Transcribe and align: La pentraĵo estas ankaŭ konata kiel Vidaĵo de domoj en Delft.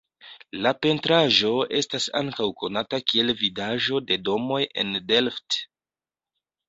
La 0.65 0.69
pentraĵo 0.85 1.51
estas 1.81 2.07
ankaŭ 2.21 2.47
konata 2.63 3.01
kiel 3.11 3.35
Vidaĵo 3.43 4.01
de 4.09 4.19
domoj 4.31 4.61
en 4.85 4.93
Delft. 5.13 5.61